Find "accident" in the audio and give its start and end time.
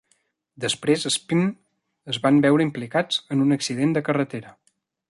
3.61-3.97